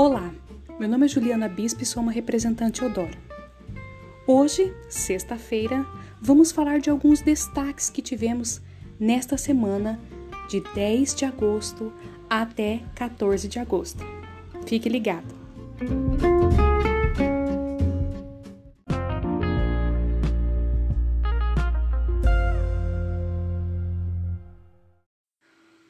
Olá, 0.00 0.32
meu 0.78 0.88
nome 0.88 1.06
é 1.06 1.08
Juliana 1.08 1.48
Bispo 1.48 1.82
e 1.82 1.84
sou 1.84 2.00
uma 2.00 2.12
representante 2.12 2.84
Odora. 2.84 3.18
Hoje, 4.28 4.72
sexta-feira, 4.88 5.84
vamos 6.20 6.52
falar 6.52 6.78
de 6.78 6.88
alguns 6.88 7.20
destaques 7.20 7.90
que 7.90 8.00
tivemos 8.00 8.60
nesta 9.00 9.36
semana 9.36 9.98
de 10.48 10.60
10 10.72 11.16
de 11.16 11.24
agosto 11.24 11.92
até 12.30 12.80
14 12.94 13.48
de 13.48 13.58
agosto. 13.58 14.04
Fique 14.68 14.88
ligado! 14.88 15.34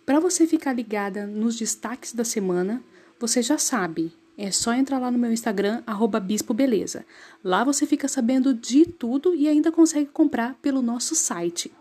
Para 0.06 0.18
você 0.18 0.46
ficar 0.46 0.72
ligada 0.72 1.26
nos 1.26 1.58
destaques 1.58 2.14
da 2.14 2.24
semana, 2.24 2.82
você 3.20 3.42
já 3.42 3.58
sabe, 3.58 4.12
é 4.36 4.52
só 4.52 4.72
entrar 4.72 5.00
lá 5.00 5.10
no 5.10 5.18
meu 5.18 5.32
Instagram, 5.32 5.82
bispobeleza. 6.22 7.04
Lá 7.42 7.64
você 7.64 7.84
fica 7.84 8.06
sabendo 8.06 8.54
de 8.54 8.86
tudo 8.86 9.34
e 9.34 9.48
ainda 9.48 9.72
consegue 9.72 10.06
comprar 10.06 10.54
pelo 10.62 10.80
nosso 10.80 11.16
site 11.16 11.72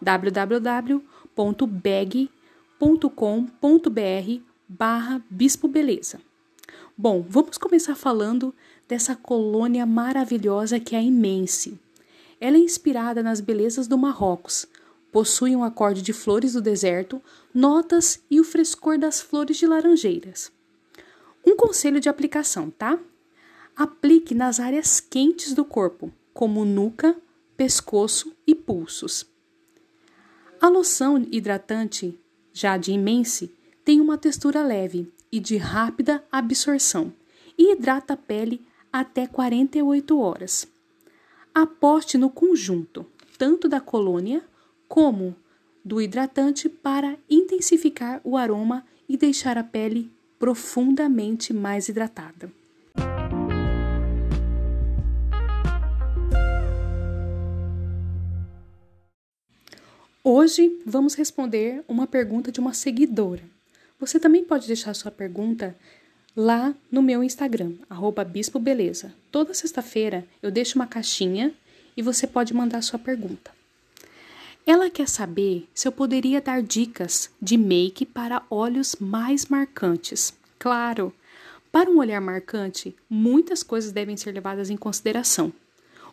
www.beg.com.br 0.00 1.10
barra 4.68 5.22
bispobeleza. 5.30 6.20
Bom, 6.98 7.24
vamos 7.28 7.56
começar 7.56 7.94
falando 7.94 8.52
dessa 8.88 9.14
colônia 9.14 9.86
maravilhosa 9.86 10.80
que 10.80 10.96
é 10.96 10.98
a 10.98 11.02
Imense. 11.02 11.78
Ela 12.40 12.56
é 12.56 12.60
inspirada 12.60 13.22
nas 13.22 13.40
belezas 13.40 13.86
do 13.86 13.96
Marrocos, 13.96 14.66
possui 15.12 15.54
um 15.54 15.62
acorde 15.62 16.02
de 16.02 16.12
flores 16.12 16.54
do 16.54 16.60
deserto, 16.60 17.22
notas 17.54 18.20
e 18.28 18.40
o 18.40 18.44
frescor 18.44 18.98
das 18.98 19.20
flores 19.20 19.56
de 19.56 19.66
laranjeiras. 19.66 20.50
Um 21.46 21.56
conselho 21.56 22.00
de 22.00 22.08
aplicação, 22.08 22.70
tá? 22.70 22.98
Aplique 23.76 24.34
nas 24.34 24.60
áreas 24.60 25.00
quentes 25.00 25.54
do 25.54 25.64
corpo, 25.64 26.12
como 26.32 26.64
nuca, 26.64 27.16
pescoço 27.56 28.34
e 28.46 28.54
pulsos. 28.54 29.26
A 30.60 30.68
loção 30.68 31.26
hidratante, 31.30 32.18
já 32.52 32.76
de 32.76 32.92
Imense, 32.92 33.54
tem 33.84 34.00
uma 34.00 34.18
textura 34.18 34.62
leve 34.62 35.10
e 35.32 35.40
de 35.40 35.56
rápida 35.56 36.22
absorção 36.30 37.12
e 37.56 37.72
hidrata 37.72 38.14
a 38.14 38.16
pele 38.16 38.60
até 38.92 39.26
48 39.26 40.18
horas. 40.18 40.66
Aposte 41.54 42.18
no 42.18 42.30
conjunto, 42.30 43.06
tanto 43.38 43.68
da 43.68 43.80
colônia 43.80 44.44
como 44.88 45.34
do 45.84 46.00
hidratante 46.00 46.68
para 46.68 47.16
intensificar 47.28 48.20
o 48.22 48.36
aroma 48.36 48.84
e 49.08 49.16
deixar 49.16 49.56
a 49.56 49.64
pele 49.64 50.10
profundamente 50.40 51.52
mais 51.52 51.90
hidratada. 51.90 52.50
Hoje 60.24 60.80
vamos 60.86 61.14
responder 61.14 61.84
uma 61.86 62.06
pergunta 62.06 62.50
de 62.50 62.58
uma 62.58 62.72
seguidora. 62.72 63.42
Você 63.98 64.18
também 64.18 64.42
pode 64.42 64.66
deixar 64.66 64.94
sua 64.94 65.10
pergunta 65.10 65.76
lá 66.34 66.74
no 66.90 67.02
meu 67.02 67.22
Instagram, 67.22 67.74
bispobeleza. 68.24 69.12
Toda 69.30 69.52
sexta-feira 69.52 70.26
eu 70.42 70.50
deixo 70.50 70.76
uma 70.76 70.86
caixinha 70.86 71.52
e 71.94 72.00
você 72.00 72.26
pode 72.26 72.54
mandar 72.54 72.80
sua 72.80 72.98
pergunta. 72.98 73.59
Ela 74.72 74.88
quer 74.88 75.08
saber 75.08 75.68
se 75.74 75.88
eu 75.88 75.90
poderia 75.90 76.40
dar 76.40 76.62
dicas 76.62 77.28
de 77.42 77.56
make 77.56 78.06
para 78.06 78.44
olhos 78.48 78.94
mais 79.00 79.46
marcantes. 79.46 80.32
Claro, 80.60 81.12
para 81.72 81.90
um 81.90 81.98
olhar 81.98 82.20
marcante, 82.20 82.94
muitas 83.10 83.64
coisas 83.64 83.90
devem 83.90 84.16
ser 84.16 84.30
levadas 84.30 84.70
em 84.70 84.76
consideração. 84.76 85.52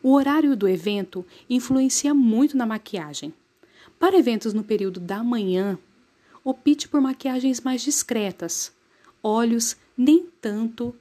O 0.02 0.12
horário 0.12 0.58
do 0.58 0.68
evento 0.68 1.24
influencia 1.48 2.16
muito 2.16 2.58
na 2.58 2.66
maquiagem. 2.66 3.32
Para 4.00 4.18
eventos 4.18 4.56
no 4.56 4.64
período 4.64 5.00
da 5.00 5.24
manhã, 5.24 5.78
opte 6.44 6.90
por 6.90 7.00
maquiagens 7.00 7.62
mais 7.62 7.84
discretas, 7.84 8.72
olhos 9.22 9.78
nem 9.96 10.26
tanto 10.42 10.96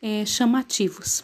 é, 0.00 0.24
chamativos. 0.24 1.22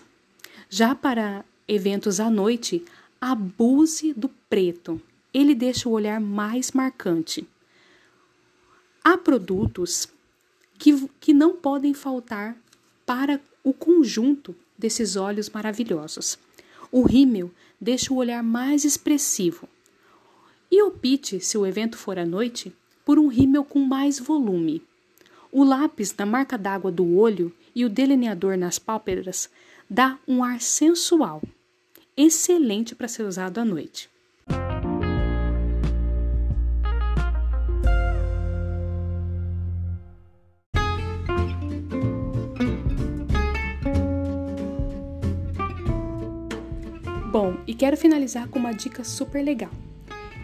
Já 0.68 0.94
para 0.94 1.46
eventos 1.66 2.20
à 2.20 2.28
noite, 2.28 2.84
abuse 3.18 4.12
do 4.12 4.28
preto 4.50 5.00
ele 5.38 5.54
deixa 5.54 5.88
o 5.88 5.92
olhar 5.92 6.20
mais 6.20 6.72
marcante. 6.72 7.46
Há 9.04 9.16
produtos 9.16 10.08
que, 10.76 11.08
que 11.20 11.32
não 11.32 11.54
podem 11.54 11.94
faltar 11.94 12.56
para 13.06 13.40
o 13.62 13.72
conjunto 13.72 14.54
desses 14.76 15.14
olhos 15.14 15.48
maravilhosos. 15.48 16.36
O 16.90 17.02
rímel 17.02 17.52
deixa 17.80 18.12
o 18.12 18.16
olhar 18.16 18.42
mais 18.42 18.84
expressivo. 18.84 19.68
E 20.70 20.82
opte, 20.82 21.40
se 21.40 21.56
o 21.56 21.64
evento 21.64 21.96
for 21.96 22.18
à 22.18 22.26
noite, 22.26 22.74
por 23.04 23.18
um 23.18 23.28
rímel 23.28 23.64
com 23.64 23.78
mais 23.78 24.18
volume. 24.18 24.82
O 25.52 25.62
lápis 25.62 26.14
na 26.16 26.26
marca 26.26 26.58
d'água 26.58 26.90
do 26.90 27.16
olho 27.16 27.54
e 27.74 27.84
o 27.84 27.88
delineador 27.88 28.58
nas 28.58 28.78
pálpebras 28.78 29.48
dá 29.88 30.18
um 30.26 30.42
ar 30.42 30.60
sensual, 30.60 31.40
excelente 32.16 32.94
para 32.94 33.08
ser 33.08 33.22
usado 33.22 33.58
à 33.58 33.64
noite. 33.64 34.10
Bom, 47.30 47.58
e 47.66 47.74
quero 47.74 47.94
finalizar 47.94 48.48
com 48.48 48.58
uma 48.58 48.72
dica 48.72 49.04
super 49.04 49.44
legal. 49.44 49.70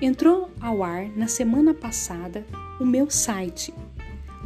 Entrou 0.03 0.51
ao 0.61 0.83
ar 0.83 1.09
na 1.17 1.27
semana 1.27 1.73
passada 1.73 2.45
o 2.79 2.85
meu 2.85 3.09
site 3.09 3.73